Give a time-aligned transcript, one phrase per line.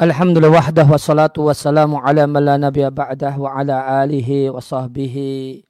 [0.00, 5.60] Alhamdulillah wahdah wassalatu wassalamu ala man la nabiyya ba'dah wa ala alihi wa sahbihi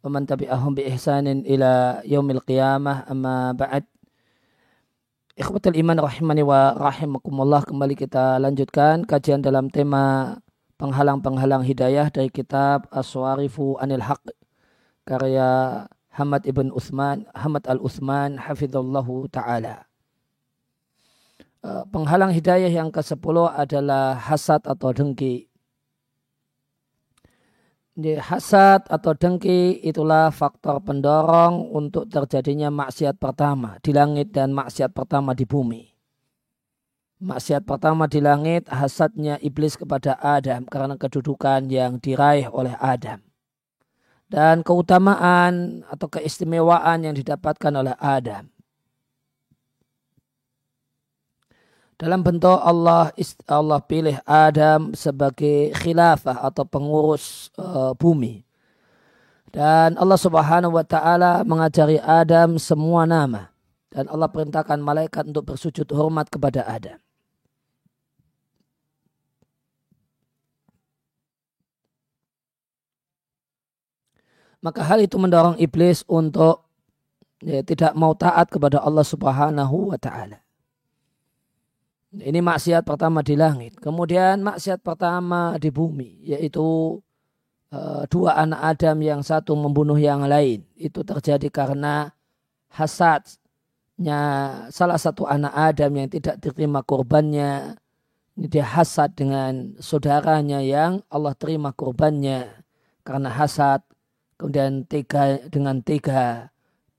[0.00, 3.84] wa man tabi'ahum bi ihsanin ila yaumil qiyamah amma ba'd.
[5.36, 10.40] Ikhwatul iman rahimani wa rahimakumullah kembali kita lanjutkan kajian dalam tema
[10.80, 14.24] penghalang-penghalang hidayah dari kitab Aswarifu Anil Haq
[15.04, 15.84] karya
[16.16, 19.84] Hamad ibn Uthman, Hamad al-Uthman hafizallahu ta'ala.
[21.66, 25.50] Eh, penghalang hidayah yang ke-10 adalah hasad atau dengki.
[27.90, 34.94] Di hasad atau dengki itulah faktor pendorong untuk terjadinya maksiat pertama di langit dan maksiat
[34.94, 35.90] pertama di bumi.
[37.18, 43.26] Maksiat pertama di langit hasadnya iblis kepada Adam karena kedudukan yang diraih oleh Adam.
[44.30, 48.54] Dan keutamaan atau keistimewaan yang didapatkan oleh Adam
[51.96, 53.08] dalam bentuk Allah
[53.48, 58.44] Allah pilih Adam sebagai khilafah atau pengurus uh, bumi.
[59.48, 63.48] Dan Allah Subhanahu wa taala mengajari Adam semua nama
[63.88, 67.00] dan Allah perintahkan malaikat untuk bersujud hormat kepada Adam.
[74.60, 76.68] Maka hal itu mendorong iblis untuk
[77.40, 80.45] ya, tidak mau taat kepada Allah Subhanahu wa taala.
[82.14, 83.76] Ini maksiat pertama di langit.
[83.82, 86.98] Kemudian maksiat pertama di bumi, yaitu
[87.74, 90.62] uh, dua anak Adam yang satu membunuh yang lain.
[90.78, 92.14] Itu terjadi karena
[92.70, 94.20] hasadnya
[94.70, 97.74] salah satu anak Adam yang tidak diterima korbannya.
[98.36, 102.52] Dia hasad dengan saudaranya yang Allah terima korbannya.
[103.00, 103.80] Karena hasad,
[104.36, 106.52] kemudian tega, dengan tega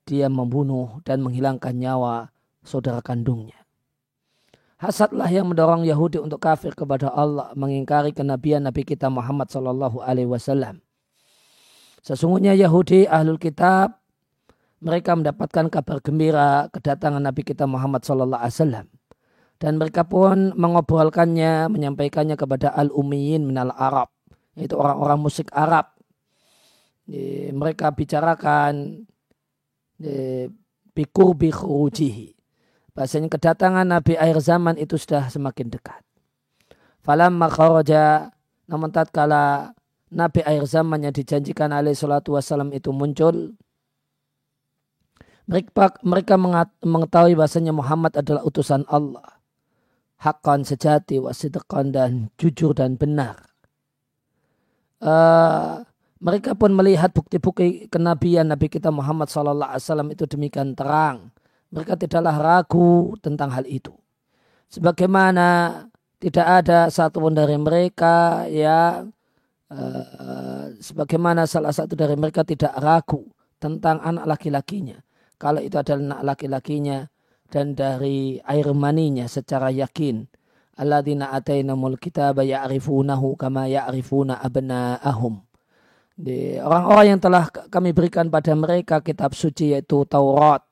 [0.08, 2.34] dia membunuh dan menghilangkan nyawa
[2.66, 3.67] saudara kandungnya.
[4.78, 10.30] Hasadlah yang mendorong Yahudi untuk kafir kepada Allah, mengingkari kenabian Nabi kita Muhammad Sallallahu Alaihi
[10.30, 10.86] Wasallam.
[12.06, 13.98] Sesungguhnya Yahudi ahlul kitab
[14.78, 18.88] mereka mendapatkan kabar gembira kedatangan Nabi kita Muhammad Sallallahu Alaihi Wasallam
[19.58, 24.14] dan mereka pun mengobrolkannya, menyampaikannya kepada al ummiyin minal Arab,
[24.54, 25.90] yaitu orang-orang musik Arab.
[27.50, 29.02] Mereka bicarakan
[30.94, 32.37] bikur bikhujihi
[32.98, 36.02] Bahasanya kedatangan Nabi akhir zaman itu sudah semakin dekat.
[37.06, 38.34] Falam kharaja
[38.66, 39.78] namun tatkala
[40.10, 43.54] Nabi akhir zaman yang dijanjikan alaihi salatu wassalam itu muncul
[45.46, 46.36] mereka, mereka
[46.82, 49.40] mengetahui bahasanya Muhammad adalah utusan Allah.
[50.18, 53.38] Hakkan sejati, wasidqan dan jujur dan benar.
[54.98, 55.86] Uh,
[56.18, 61.30] mereka pun melihat bukti-bukti kenabian Nabi kita Muhammad SAW itu demikian terang
[61.72, 63.92] mereka tidaklah ragu tentang hal itu.
[64.68, 65.84] Sebagaimana
[66.18, 69.12] tidak ada satupun dari mereka yang
[69.72, 73.28] uh, sebagaimana salah satu dari mereka tidak ragu
[73.62, 74.98] tentang anak laki-lakinya.
[75.38, 77.06] Kalau itu adalah anak laki-lakinya
[77.48, 80.26] dan dari air maninya secara yakin.
[80.78, 85.42] Alladzina atainamul kitaba ya'rifunahu kama ya'rifuna abna'ahum.
[86.66, 90.66] Orang-orang yang telah kami berikan pada mereka kitab suci yaitu Taurat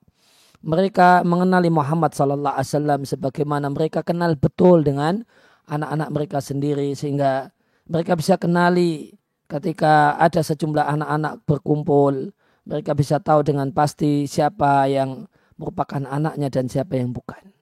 [0.66, 5.22] mereka mengenali Muhammad Sallallahu Alaihi Wasallam sebagaimana mereka kenal betul dengan
[5.70, 7.54] anak-anak mereka sendiri sehingga
[7.86, 9.14] mereka bisa kenali
[9.46, 12.34] ketika ada sejumlah anak-anak berkumpul
[12.66, 17.54] mereka bisa tahu dengan pasti siapa yang merupakan anaknya dan siapa yang bukan.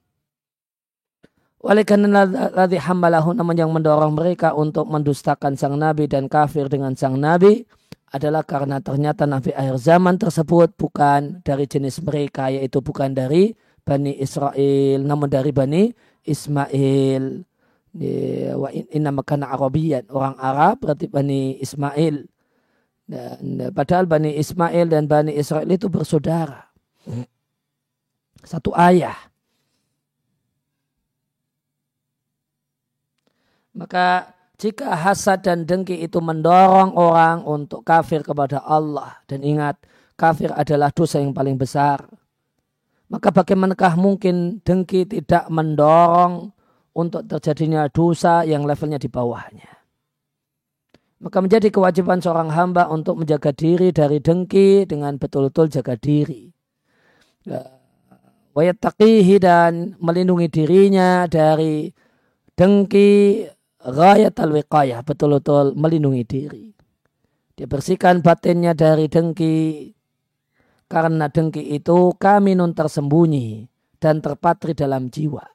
[1.63, 6.91] Oleh karena ladhi hambalahu namun yang mendorong mereka untuk mendustakan sang nabi dan kafir dengan
[6.95, 7.63] sang nabi
[8.13, 14.13] adalah karena ternyata nabi akhir zaman tersebut bukan dari jenis mereka yaitu bukan dari Bani
[14.21, 15.89] Israel namun dari Bani
[16.21, 17.41] Ismail.
[18.53, 22.29] Wa inna makana Arabian orang Arab berarti Bani Ismail.
[23.03, 26.69] Dan padahal Bani Ismail dan Bani Israel itu bersaudara.
[28.45, 29.17] Satu ayah.
[33.73, 34.29] Maka
[34.63, 39.75] jika hasad dan dengki itu mendorong orang untuk kafir kepada Allah dan ingat
[40.15, 42.07] kafir adalah dosa yang paling besar
[43.13, 46.49] maka bagaimanakah mungkin dengki tidak mendorong
[46.97, 49.69] untuk terjadinya dosa yang levelnya di bawahnya?
[51.21, 56.49] Maka menjadi kewajiban seorang hamba untuk menjaga diri dari dengki dengan betul-betul jaga diri.
[57.45, 57.61] Ya,
[58.57, 61.93] wayatakihi dan melindungi dirinya dari
[62.57, 63.45] dengki
[63.83, 66.65] Rayat al-wiqayah, betul-betul melindungi diri.
[67.53, 69.91] Dia bersihkan batinnya dari dengki.
[70.87, 73.67] Karena dengki itu kami nun tersembunyi
[73.99, 75.53] dan terpatri dalam jiwa.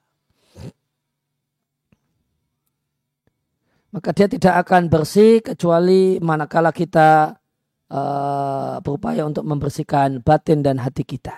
[3.89, 7.41] maka dia tidak akan bersih kecuali manakala kita
[7.89, 11.35] uh, berupaya untuk membersihkan batin dan hati kita.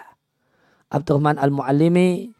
[0.90, 2.34] Abdurrahman Al-Mu'allimi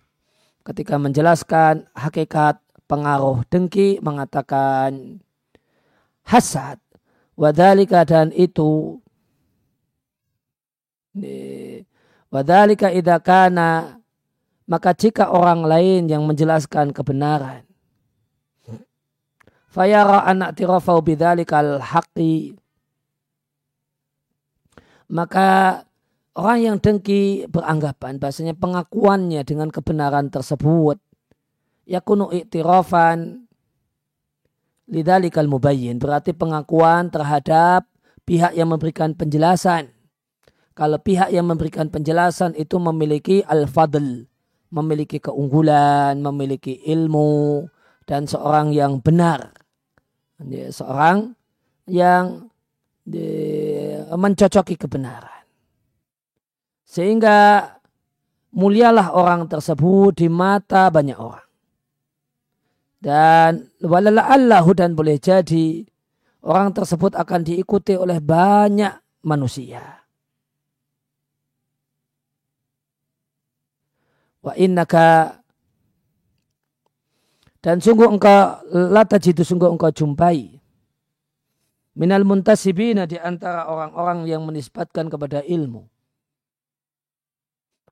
[0.66, 2.58] ketika menjelaskan hakikat
[2.90, 5.22] pengaruh dengki mengatakan
[6.26, 6.82] hasad.
[7.38, 9.00] Wadhalika dan itu
[12.28, 14.02] wadhalika idakana
[14.68, 17.64] maka jika orang lain yang menjelaskan kebenaran.
[19.70, 22.58] Fayara anak tirafau bidhalikal haqi
[25.10, 25.82] maka
[26.38, 31.02] orang yang dengki beranggapan bahasanya pengakuannya dengan kebenaran tersebut
[31.86, 33.46] yakunu iktirafan
[34.90, 37.86] lidalikal mubayyin berarti pengakuan terhadap
[38.26, 39.92] pihak yang memberikan penjelasan
[40.74, 44.26] kalau pihak yang memberikan penjelasan itu memiliki al-fadl
[44.70, 47.66] memiliki keunggulan memiliki ilmu
[48.06, 49.54] dan seorang yang benar
[50.72, 51.36] seorang
[51.90, 52.50] yang
[54.14, 55.44] mencocoki kebenaran.
[56.86, 57.70] Sehingga
[58.50, 61.49] mulialah orang tersebut di mata banyak orang.
[63.00, 65.88] Dan walala Allahu dan boleh jadi
[66.44, 68.92] orang tersebut akan diikuti oleh banyak
[69.24, 70.04] manusia.
[74.44, 75.40] Wa innaka
[77.60, 80.60] dan sungguh engkau lata jitu sungguh engkau jumpai
[81.92, 85.84] minal muntasibina di antara orang-orang yang menisbatkan kepada ilmu.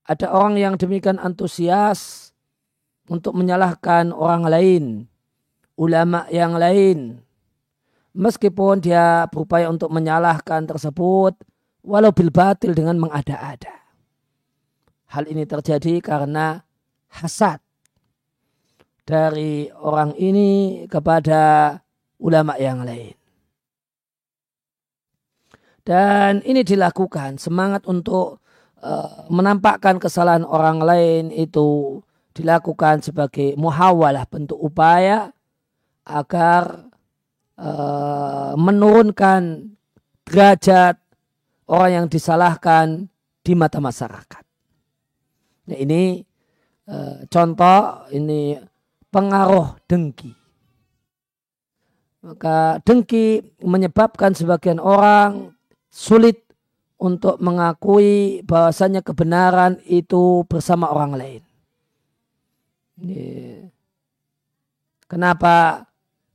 [0.09, 2.33] Ada orang yang demikian antusias
[3.09, 4.85] untuk menyalahkan orang lain,
[5.77, 7.21] ulama yang lain.
[8.13, 11.37] Meskipun dia berupaya untuk menyalahkan tersebut,
[11.85, 13.75] walau bil batil dengan mengada-ada.
[15.09, 16.61] Hal ini terjadi karena
[17.09, 17.65] hasad
[19.09, 21.73] dari orang ini kepada
[22.21, 23.17] ulama yang lain.
[25.81, 28.45] Dan ini dilakukan semangat untuk
[28.85, 32.03] uh, menampakkan kesalahan orang lain itu
[32.39, 35.35] dilakukan sebagai muhawalah bentuk upaya
[36.07, 36.87] agar
[37.59, 39.75] uh, menurunkan
[40.23, 41.03] derajat
[41.67, 43.11] orang yang disalahkan
[43.43, 44.45] di mata masyarakat.
[45.69, 46.23] Nah, ini
[46.87, 48.55] uh, contoh ini
[49.11, 50.33] pengaruh dengki.
[52.23, 55.55] Maka dengki menyebabkan sebagian orang
[55.91, 56.45] sulit
[56.99, 61.43] untuk mengakui bahwasanya kebenaran itu bersama orang lain.
[65.09, 65.87] Kenapa?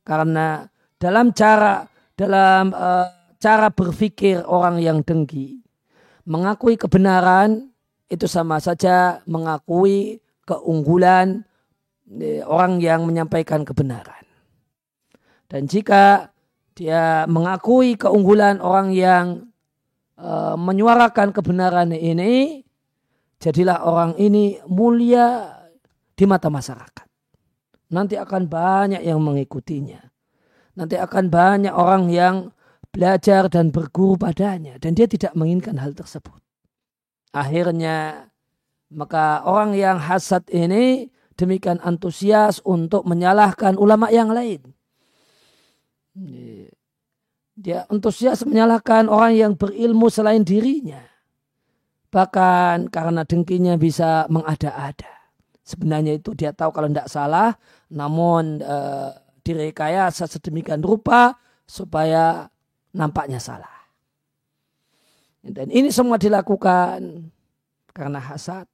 [0.04, 0.66] Karena
[0.98, 1.84] dalam cara
[2.14, 3.08] dalam uh,
[3.38, 5.60] cara berpikir orang yang dengki,
[6.24, 7.68] mengakui kebenaran
[8.08, 11.44] itu sama saja mengakui keunggulan
[12.44, 14.24] orang yang menyampaikan kebenaran.
[15.48, 16.34] Dan jika
[16.74, 19.26] dia mengakui keunggulan orang yang
[20.18, 22.62] uh, menyuarakan kebenaran ini,
[23.38, 25.53] jadilah orang ini mulia
[26.14, 27.06] di mata masyarakat.
[27.94, 30.02] Nanti akan banyak yang mengikutinya.
[30.74, 32.50] Nanti akan banyak orang yang
[32.90, 34.78] belajar dan berguru padanya.
[34.82, 36.38] Dan dia tidak menginginkan hal tersebut.
[37.34, 38.30] Akhirnya
[38.90, 44.62] maka orang yang hasad ini demikian antusias untuk menyalahkan ulama yang lain.
[47.54, 51.02] Dia antusias menyalahkan orang yang berilmu selain dirinya.
[52.10, 55.13] Bahkan karena dengkinya bisa mengada-ada.
[55.64, 57.56] Sebenarnya itu dia tahu kalau tidak salah,
[57.88, 58.78] namun e,
[59.40, 62.52] direkayasa sedemikian rupa supaya
[62.92, 63.72] nampaknya salah.
[65.40, 67.32] Dan ini semua dilakukan
[67.96, 68.68] karena hasad.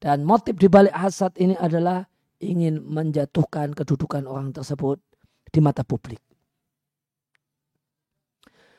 [0.00, 2.08] Dan motif dibalik hasad ini adalah
[2.40, 5.02] ingin menjatuhkan kedudukan orang tersebut
[5.52, 6.22] di mata publik.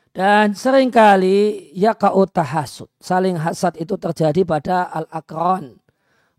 [0.09, 2.89] Dan sering kali ya kau tahasud.
[2.97, 5.77] Saling hasad itu terjadi pada al-akron.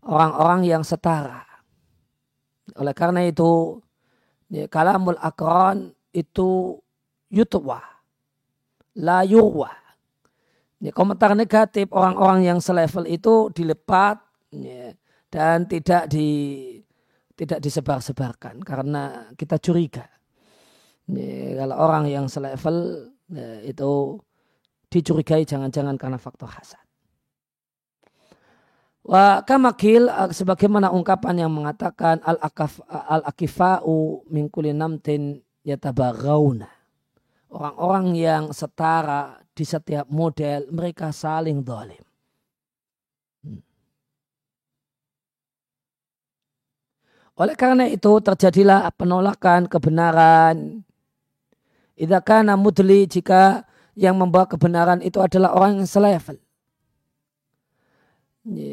[0.01, 1.45] Orang-orang yang setara.
[2.77, 3.77] Oleh karena itu,
[4.49, 6.81] ya, kalamul akron itu
[7.29, 7.79] yutwa.
[8.97, 9.69] La yurwa.
[10.81, 14.17] Ya, komentar negatif orang-orang yang selevel itu dilepat
[14.49, 14.97] ya,
[15.29, 16.27] dan tidak di
[17.37, 20.05] tidak disebar-sebarkan karena kita curiga
[21.57, 23.09] kalau orang yang selevel
[23.61, 24.17] itu
[24.89, 26.80] dicurigai jangan-jangan karena faktor hasad.
[29.01, 36.69] Wa kamakil sebagaimana ungkapan yang mengatakan al akaf al akifau min kulli namtin yatabaghauna.
[37.51, 41.99] Orang-orang yang setara di setiap model mereka saling dolim.
[47.41, 50.85] Oleh karena itu terjadilah penolakan kebenaran.
[51.97, 52.21] Idza
[52.53, 53.65] mudli jika
[53.97, 56.37] yang membawa kebenaran itu adalah orang yang selevel.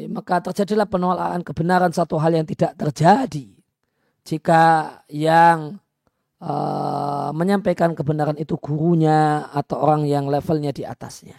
[0.09, 3.53] Maka terjadilah penolakan kebenaran satu hal yang tidak terjadi
[4.25, 4.63] jika
[5.09, 5.77] yang
[6.41, 11.37] uh, menyampaikan kebenaran itu gurunya atau orang yang levelnya di atasnya.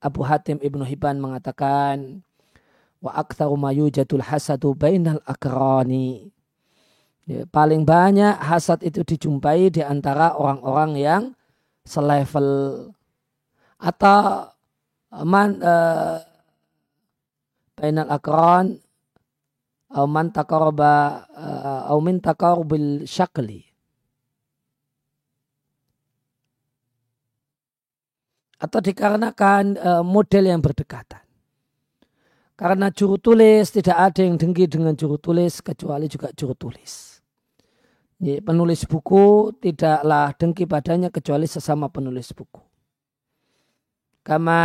[0.00, 2.24] Abu Hatim Ibnu Hibban mengatakan
[3.04, 6.32] wa aktsaru ma yujadul hasadu bainal akrani.
[7.28, 11.22] Ya, paling banyak hasad itu dijumpai di antara orang-orang yang
[11.84, 12.90] selevel
[13.76, 14.50] atau
[15.22, 16.29] man uh,
[17.80, 18.76] bainal akran
[19.88, 21.24] atau man taqaraba
[21.88, 23.64] uh, min taqarubil syakli
[28.60, 31.24] atau dikarenakan uh, model yang berdekatan.
[32.60, 37.16] Karena juru tulis tidak ada yang dengki dengan juru tulis kecuali juga juru tulis.
[38.20, 42.60] Penulis buku tidaklah dengki padanya kecuali sesama penulis buku.
[44.20, 44.60] Kama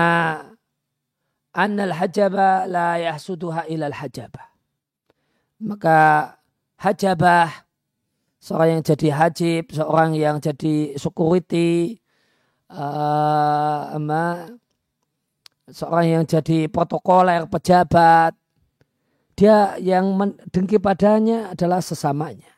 [1.55, 4.51] annal hajaba la yahsuduha ilal hajabah.
[5.63, 5.97] Maka
[6.75, 7.63] hajabah
[8.43, 11.97] seorang yang jadi hajib, seorang yang jadi security,
[12.69, 13.95] uh,
[15.71, 18.35] seorang yang jadi protokoler, pejabat,
[19.39, 20.11] dia yang
[20.51, 22.51] dengki padanya adalah sesamanya.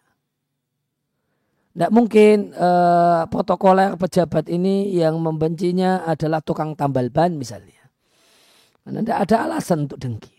[1.77, 7.76] Tidak mungkin uh, protokoler pejabat ini yang membencinya adalah tukang tambal ban misalnya.
[8.87, 10.31] Karena tidak ada alasan untuk dengki.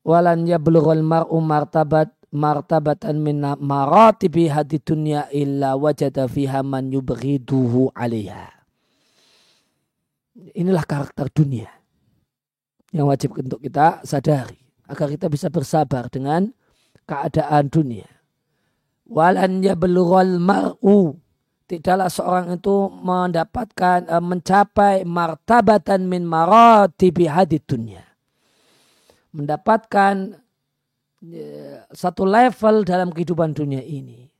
[0.00, 8.48] Walan yablughul mar'u martabat martabatan min maratibi hadi dunya illa wajada fiha man yubghiduhu alaiha.
[10.56, 11.68] Inilah karakter dunia
[12.96, 14.56] yang wajib untuk kita sadari
[14.88, 16.48] agar kita bisa bersabar dengan
[17.04, 18.08] keadaan dunia.
[19.04, 21.20] Walan yablughal mar'u
[21.64, 28.04] tidaklah seorang itu mendapatkan eh, mencapai martabatan min maratibi hadid dunia.
[29.34, 30.38] Mendapatkan
[31.24, 34.30] ya, satu level dalam kehidupan dunia ini.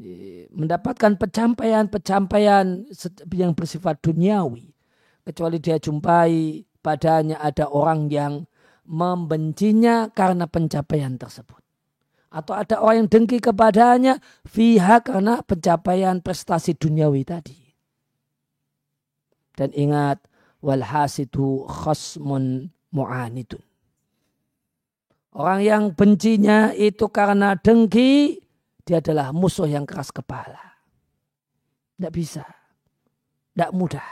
[0.00, 2.88] Ya, mendapatkan pencapaian-pencapaian
[3.34, 4.72] yang bersifat duniawi.
[5.20, 8.48] Kecuali dia jumpai padanya ada orang yang
[8.88, 11.59] membencinya karena pencapaian tersebut.
[12.30, 17.58] Atau ada orang yang dengki kepadanya fiha karena pencapaian prestasi duniawi tadi.
[19.58, 20.22] Dan ingat
[20.62, 23.60] walhasidu khasmun mu'anidun.
[25.34, 28.38] Orang yang bencinya itu karena dengki,
[28.86, 30.78] dia adalah musuh yang keras kepala.
[31.98, 32.46] Tidak bisa.
[33.54, 34.06] Tidak mudah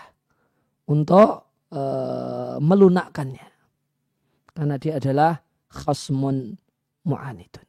[0.90, 3.48] untuk uh, melunakkannya.
[4.54, 5.38] Karena dia adalah
[5.70, 6.58] khasmun
[7.06, 7.67] mu'anidun.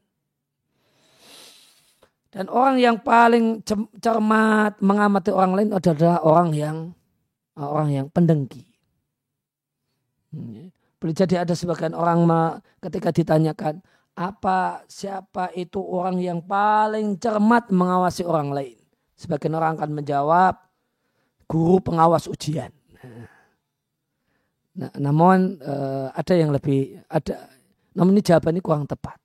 [2.29, 3.65] Dan orang yang paling
[3.97, 6.77] cermat mengamati orang lain adalah orang yang
[7.57, 8.69] orang yang pendengki.
[11.01, 12.29] Boleh jadi ada sebagian orang
[12.77, 13.81] ketika ditanyakan
[14.13, 18.77] apa siapa itu orang yang paling cermat mengawasi orang lain.
[19.17, 20.53] Sebagian orang akan menjawab
[21.49, 22.69] guru pengawas ujian.
[24.79, 27.51] Nah, namun uh, ada yang lebih ada
[27.97, 29.17] namun ini jawaban kurang tepat.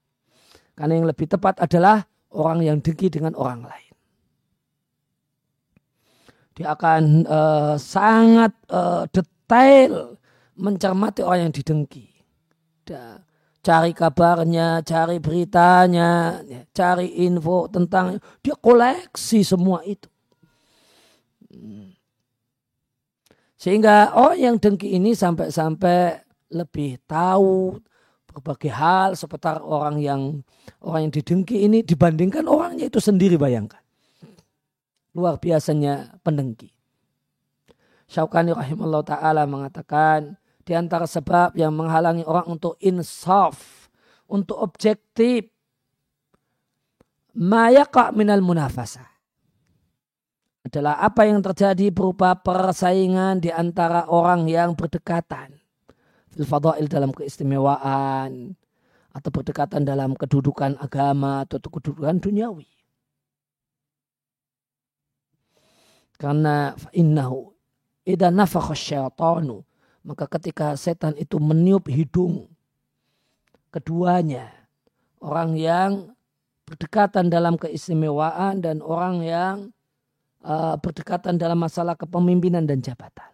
[0.74, 2.02] Karena yang lebih tepat adalah
[2.34, 3.94] orang yang dengki dengan orang lain.
[6.54, 10.14] Dia akan uh, sangat uh, detail
[10.54, 12.14] mencermati orang yang didengki.
[13.64, 20.06] Cari kabarnya, cari beritanya, ya, cari info tentang dia koleksi semua itu.
[23.56, 26.20] Sehingga orang yang dengki ini sampai-sampai
[26.52, 27.80] lebih tahu
[28.34, 30.42] berbagai hal seputar orang yang
[30.82, 33.80] orang yang didengki ini dibandingkan orangnya itu sendiri bayangkan.
[35.14, 36.74] Luar biasanya pendengki.
[38.10, 40.34] Syaukani rahimahullah ta'ala mengatakan
[40.66, 43.86] di antara sebab yang menghalangi orang untuk insaf,
[44.26, 45.46] untuk objektif,
[47.32, 49.14] mayaka minal munafasah
[50.64, 55.63] adalah apa yang terjadi berupa persaingan di antara orang yang berdekatan.
[56.42, 58.58] Fadail dalam keistimewaan
[59.14, 62.66] atau berdekatan dalam kedudukan agama atau kedudukan duniawi.
[66.18, 67.54] Karena innahu
[68.02, 69.62] idza nafakha syaitanu
[70.04, 72.50] maka ketika setan itu meniup hidung
[73.72, 74.52] keduanya
[75.18, 75.90] orang yang
[76.68, 79.56] berdekatan dalam keistimewaan dan orang yang
[80.44, 83.32] uh, berdekatan dalam masalah kepemimpinan dan jabatan.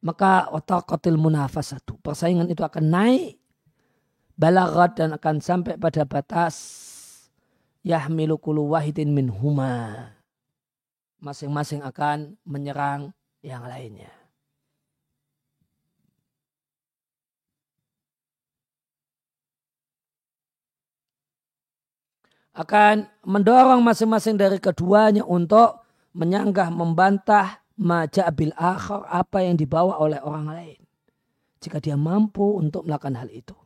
[0.00, 2.00] Maka wataqatil munafasatu.
[2.00, 3.40] Persaingan itu akan naik
[4.36, 6.56] balagat dan akan sampai pada batas
[7.80, 10.12] yahmilu kulu wahidin min huma.
[11.20, 14.12] Masing-masing akan menyerang yang lainnya.
[22.56, 25.84] akan mendorong masing-masing dari keduanya untuk
[26.16, 30.80] menyanggah, membantah majabil akhir apa yang dibawa oleh orang lain.
[31.60, 33.56] Jika dia mampu untuk melakukan hal itu.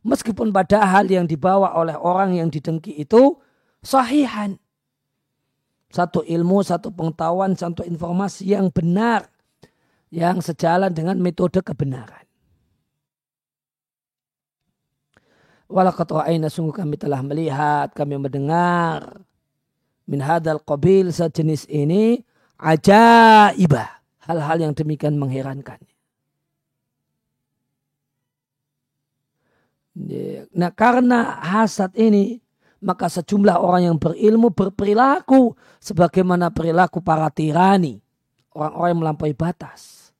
[0.00, 3.36] Meskipun pada hal yang dibawa oleh orang yang didengki itu
[3.84, 4.56] sahihan.
[5.90, 9.28] Satu ilmu, satu pengetahuan, satu informasi yang benar.
[10.08, 12.24] Yang sejalan dengan metode kebenaran.
[15.70, 19.22] Walakat ra'ayna sungguh kami telah melihat, kami mendengar
[20.10, 22.18] min hadal qabil sejenis ini
[22.58, 24.02] ajaibah.
[24.26, 25.78] Hal-hal yang demikian mengherankan.
[30.54, 32.42] Nah karena hasad ini
[32.80, 38.02] maka sejumlah orang yang berilmu berperilaku sebagaimana perilaku para tirani.
[38.50, 40.10] Orang-orang yang melampaui batas.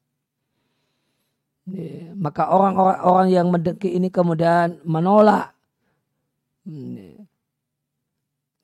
[2.18, 5.54] Maka orang-orang yang mendengki ini kemudian menolak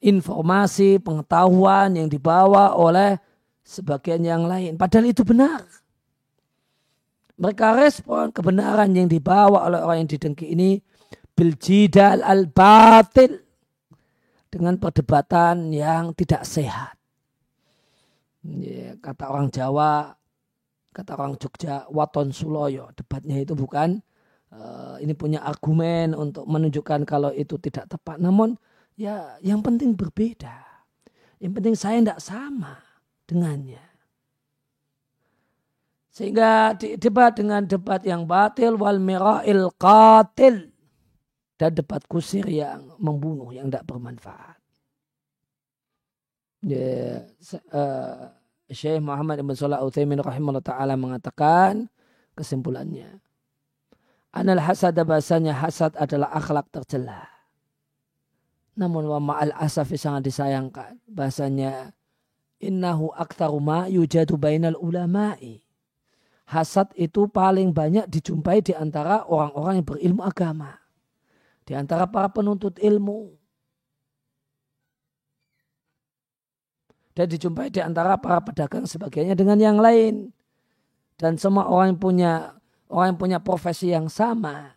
[0.01, 3.17] informasi, pengetahuan yang dibawa oleh
[3.67, 4.79] sebagian yang lain.
[4.79, 5.67] Padahal itu benar.
[7.37, 10.81] Mereka respon kebenaran yang dibawa oleh orang yang didengki ini
[11.37, 13.45] biljidal al-batil
[14.49, 16.97] dengan perdebatan yang tidak sehat.
[19.03, 20.15] kata orang Jawa,
[20.97, 22.89] kata orang Jogja, waton suloyo.
[22.97, 24.01] Debatnya itu bukan
[24.55, 28.17] uh, ini punya argumen untuk menunjukkan kalau itu tidak tepat.
[28.17, 28.57] Namun
[28.97, 30.65] ya yang penting berbeda.
[31.37, 32.81] Yang penting saya tidak sama
[33.29, 33.85] dengannya.
[36.09, 40.73] Sehingga debat dengan debat yang batil wal mira'il qatil.
[41.57, 44.61] Dan debat kusir yang membunuh, yang tidak bermanfaat.
[46.65, 47.25] Ya,
[47.73, 48.29] uh,
[48.69, 51.89] Syekh Muhammad Ibn Salah Uthaymin rahimahullah ta'ala mengatakan
[52.37, 53.21] kesimpulannya.
[54.37, 57.36] Anal hasad bahasanya hasad adalah akhlak tercela.
[58.77, 61.01] Namun wa ma'al asafi sangat disayangkan.
[61.09, 61.97] Bahasanya
[62.61, 65.65] innahu aktsaru ma yujadu bainal ulama'i.
[66.47, 70.79] Hasad itu paling banyak dijumpai di antara orang-orang yang berilmu agama.
[71.67, 73.35] Di antara para penuntut ilmu.
[77.17, 80.31] Dan dijumpai di antara para pedagang sebagainya dengan yang lain.
[81.17, 82.33] Dan semua orang yang punya
[82.93, 84.77] orang yang punya profesi yang sama,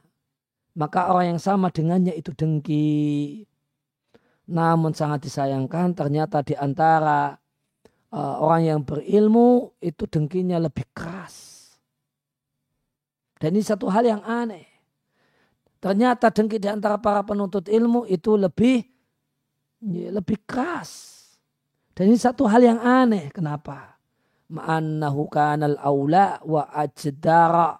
[0.74, 3.46] maka orang yang sama dengannya itu dengki.
[4.50, 7.38] Namun sangat disayangkan ternyata di antara
[8.10, 11.56] uh, orang yang berilmu itu dengkinya lebih keras.
[13.40, 14.68] Dan ini satu hal yang aneh.
[15.80, 18.84] Ternyata dengki di antara para penuntut ilmu itu lebih
[19.80, 21.16] ya, lebih keras.
[21.96, 23.32] Dan ini satu hal yang aneh.
[23.32, 23.96] Kenapa?
[24.52, 27.80] Ma'annahu kanal aula wa ajdara.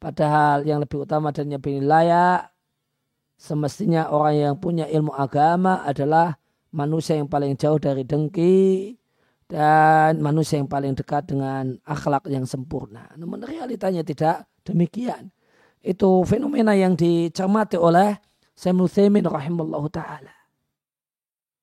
[0.00, 2.49] Padahal yang lebih utama dan yang lebih layak
[3.40, 6.36] semestinya orang yang punya ilmu agama adalah
[6.76, 8.92] manusia yang paling jauh dari dengki
[9.48, 13.08] dan manusia yang paling dekat dengan akhlak yang sempurna.
[13.16, 15.32] Namun realitanya tidak demikian.
[15.80, 18.20] Itu fenomena yang dicermati oleh
[18.52, 20.34] Samuel Thaymin rahimahullah ta'ala.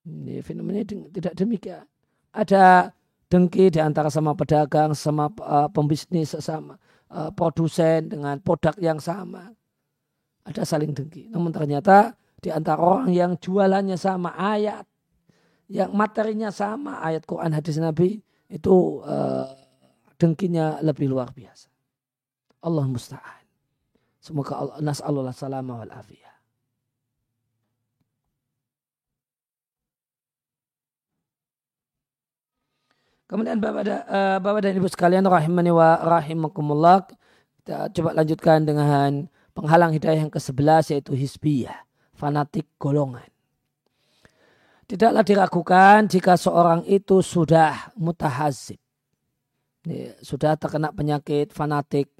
[0.09, 0.81] Ini fenomena
[1.13, 1.85] tidak demikian.
[2.33, 2.89] Ada
[3.29, 6.81] dengki di antara sama pedagang, sama uh, pembisnis, sama
[7.13, 9.53] uh, produsen dengan produk yang sama
[10.47, 11.27] ada saling dengki.
[11.27, 14.87] Namun ternyata di antara orang yang jualannya sama ayat,
[15.67, 19.51] yang materinya sama ayat Quran hadis Nabi itu uh,
[20.15, 21.67] dengkinya lebih luar biasa.
[22.63, 23.43] Allah musta'an.
[24.23, 26.35] Semoga Allah nas'alullah salama wal afiyah.
[33.27, 37.11] Kemudian Bapak, da, uh, Bapak dan Ibu sekalian rahimani wa rahimakumullah.
[37.59, 41.81] Kita coba lanjutkan dengan penghalang hidayah yang ke-11 yaitu hisbiyah,
[42.13, 43.25] fanatik golongan.
[44.85, 48.77] Tidaklah diragukan jika seorang itu sudah mutahazib.
[50.21, 52.13] Sudah terkena penyakit fanatik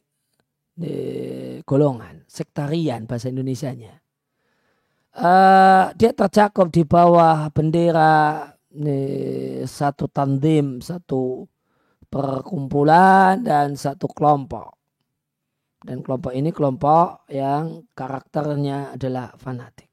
[1.64, 4.02] golongan, sektarian bahasa Indonesianya.
[5.18, 8.54] Uh, dia tercakup di bawah bendera
[9.66, 11.50] satu tandim, satu
[12.06, 14.78] perkumpulan dan satu kelompok.
[15.78, 19.88] Dan kelompok ini kelompok yang karakternya adalah fanatik.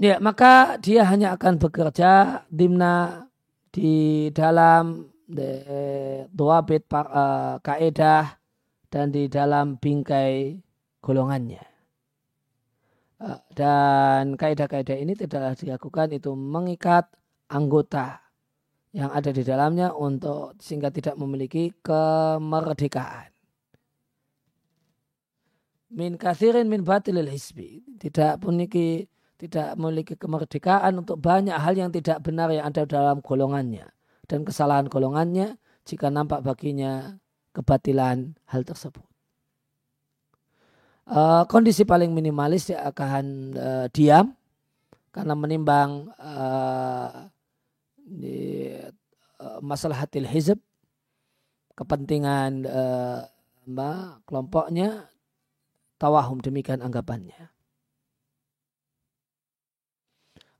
[0.00, 3.26] Ya, maka dia hanya akan bekerja dimna
[3.68, 5.12] di dalam
[6.30, 8.38] dua bit uh, kaedah
[8.90, 10.58] dan di dalam bingkai
[10.98, 11.62] golongannya.
[13.20, 17.06] Uh, dan kaedah-kaedah ini tidaklah dilakukan itu mengikat
[17.52, 18.24] anggota
[18.90, 23.29] yang ada di dalamnya untuk sehingga tidak memiliki kemerdekaan.
[25.90, 27.82] Min kathirin min batilil hisbi.
[27.98, 33.88] Tidak memiliki tidak memiliki kemerdekaan untuk banyak hal yang tidak benar yang ada dalam golongannya
[34.28, 35.56] dan kesalahan golongannya
[35.88, 37.18] jika nampak baginya
[37.50, 39.02] kebatilan hal tersebut.
[41.10, 44.30] Uh, kondisi paling minimalis dia akan uh, diam
[45.10, 47.26] karena menimbang uh,
[47.98, 48.70] di,
[49.42, 50.62] uh, masalah hatil hizb
[51.74, 53.26] kepentingan uh,
[54.22, 55.09] kelompoknya
[56.00, 57.52] tawahum demikian anggapannya.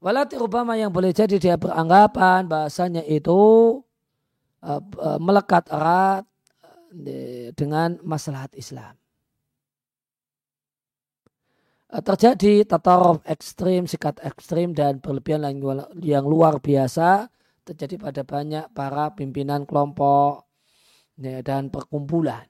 [0.00, 3.80] Walati Obama yang boleh jadi dia beranggapan bahasanya itu
[4.64, 6.24] uh, uh, melekat erat
[6.64, 8.96] uh, dengan masalah Islam.
[11.90, 15.42] Terjadi tataruf ekstrim, sikat ekstrim dan berlebihan
[15.98, 17.26] yang luar biasa
[17.66, 20.46] terjadi pada banyak para pimpinan kelompok
[21.18, 22.46] ya, dan perkumpulan.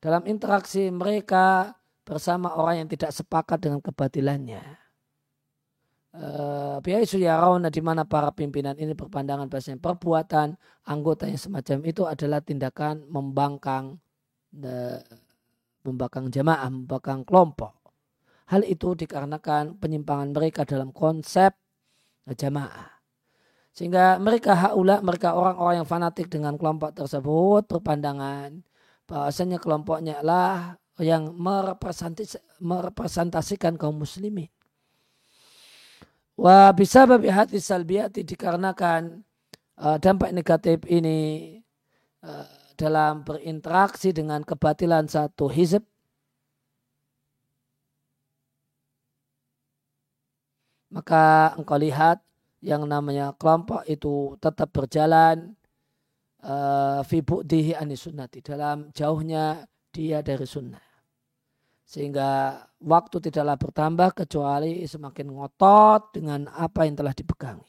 [0.00, 4.84] Dalam interaksi mereka bersama orang yang tidak sepakat dengan kebatilannya
[6.14, 10.54] Eh, Biaisu yarawna di mana para pimpinan ini berpandangan bahasanya perbuatan
[10.86, 13.98] anggota yang semacam itu adalah tindakan membangkang
[15.82, 17.74] membangkang jamaah, membangkang kelompok.
[18.46, 21.50] Hal itu dikarenakan penyimpangan mereka dalam konsep
[22.30, 22.94] jamaah.
[23.74, 28.62] Sehingga mereka haula, mereka orang-orang yang fanatik dengan kelompok tersebut berpandangan
[29.10, 31.34] bahwasanya kelompoknya lah yang
[32.62, 34.50] merepresentasikan kaum muslimin.
[36.34, 39.22] Wa bisa babi hati salbiati dikarenakan
[39.78, 41.58] uh, dampak negatif ini
[42.26, 45.86] uh, dalam berinteraksi dengan kebatilan satu hizb
[50.90, 52.22] maka engkau lihat
[52.62, 55.54] yang namanya kelompok itu tetap berjalan
[56.42, 57.78] uh, fi bu'dihi
[58.42, 60.83] dalam jauhnya dia dari sunnah
[61.84, 67.68] sehingga waktu tidaklah bertambah kecuali semakin ngotot dengan apa yang telah dipegangi.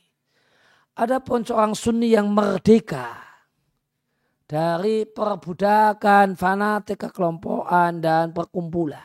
[0.95, 3.19] Adapun seorang sunni yang merdeka
[4.47, 9.04] dari perbudakan, fanatik, kekelompokan, dan perkumpulan.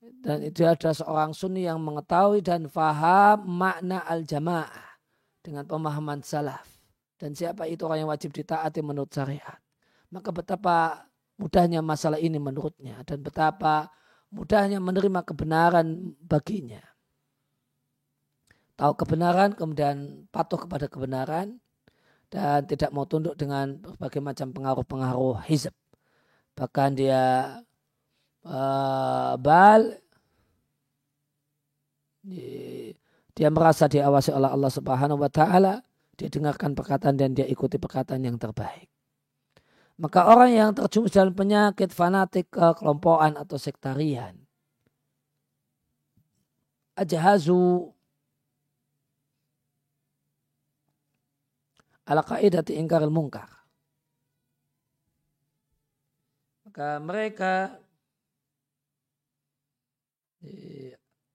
[0.00, 4.98] Dan itu ada seorang sunni yang mengetahui dan faham makna al-jamaah
[5.44, 6.66] dengan pemahaman salaf.
[7.18, 9.58] Dan siapa itu orang yang wajib ditaati menurut syariat.
[10.08, 11.07] Maka betapa
[11.38, 13.88] mudahnya masalah ini menurutnya dan betapa
[14.34, 16.82] mudahnya menerima kebenaran baginya.
[18.78, 21.58] Tahu kebenaran kemudian patuh kepada kebenaran
[22.30, 25.74] dan tidak mau tunduk dengan berbagai macam pengaruh-pengaruh hizab.
[26.54, 27.22] Bahkan dia
[28.44, 29.98] uh, bal
[33.32, 35.80] dia merasa diawasi oleh Allah Subhanahu wa taala,
[36.18, 38.90] dia dengarkan perkataan dan dia ikuti perkataan yang terbaik.
[39.98, 44.38] Maka orang yang terjumus dalam penyakit fanatik kelompokan atau sektarian.
[46.94, 47.90] Ajahazu
[52.06, 53.50] ala kaidati ingkar mungkar.
[56.62, 57.74] Maka mereka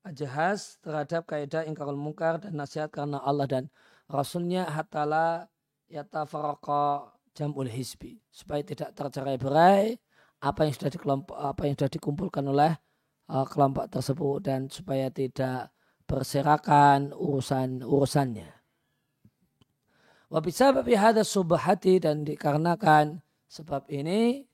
[0.04, 3.64] ajahaz terhadap kaidah ingkar mungkar dan nasihat karena Allah dan
[4.08, 5.48] Rasulnya hatala
[5.88, 9.98] yatafarqa jamul hisbi supaya tidak tercerai berai
[10.40, 12.72] apa yang sudah dikelompok apa yang sudah dikumpulkan oleh
[13.28, 18.50] uh, kelompok tersebut dan supaya tidak berserakan urusan urusannya.
[20.28, 24.44] Wabisa hada subhati dan dikarenakan sebab ini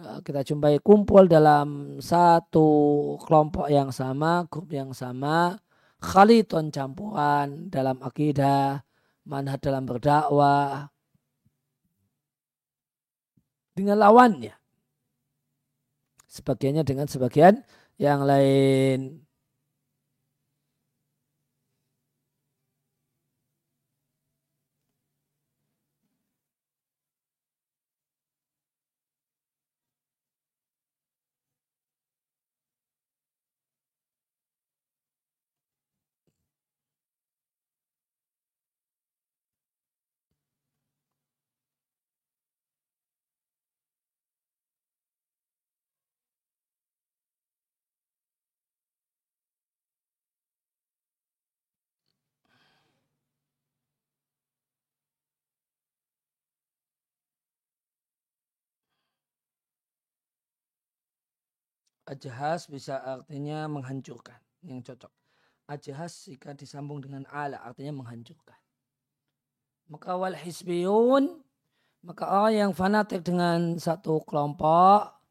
[0.00, 2.68] uh, kita jumpai kumpul dalam satu
[3.22, 5.60] kelompok yang sama, grup yang sama,
[6.02, 8.82] khaliton campuran dalam akidah,
[9.28, 10.91] manhaj dalam berdakwah,
[13.72, 14.54] dengan lawannya.
[16.28, 17.60] Sebagiannya dengan sebagian
[18.00, 19.20] yang lain.
[62.06, 64.38] Ajhas bisa artinya menghancurkan.
[64.62, 65.12] Yang cocok.
[65.70, 68.58] Ajhas jika disambung dengan ala artinya menghancurkan.
[69.90, 71.42] Maka wal hisbiyun
[72.02, 75.22] maka orang yang fanatik dengan satu kelompok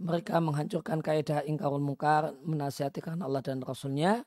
[0.00, 4.24] mereka menghancurkan kaidah ingkarul mungkar menasihati karena Allah dan Rasulnya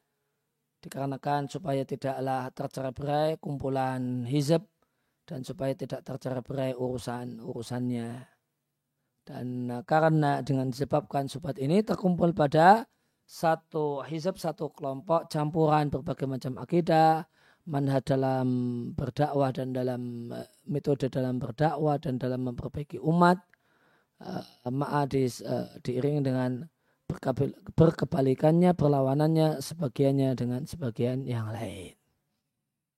[0.81, 4.65] dikarenakan supaya tidaklah tercerai berai kumpulan hizab
[5.29, 8.32] dan supaya tidak tercerai berai urusan urusannya
[9.23, 12.87] dan uh, karena dengan disebabkan subat ini terkumpul pada
[13.23, 17.23] satu hizab satu kelompok campuran berbagai macam akidah
[17.63, 18.47] manhaj dalam
[18.93, 23.39] berdakwah dan dalam uh, metode dalam berdakwah dan dalam memperbaiki umat
[24.19, 26.67] uh, ma'adis uh, diiringi dengan
[27.77, 31.93] berkebalikannya, perlawanannya, sebagiannya dengan sebagian yang lain.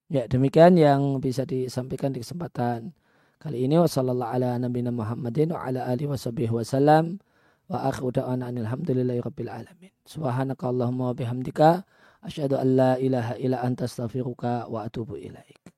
[0.07, 2.93] Ya, demikian yang bisa disampaikan di kesempatan
[3.41, 3.75] kali ini.
[3.81, 6.17] Wassalamualaikum ala nabiyina Muhammadin wa ala alihi wa
[6.61, 7.19] wasallam.
[7.65, 9.91] Wa akhiru da'wana alhamdulillahi rabbil alamin.
[10.05, 11.83] Subhanaka Allahumma wa bihamdika.
[12.21, 15.74] Asyhadu an la ilaha illa anta astaghfiruka wa atubu ilaik.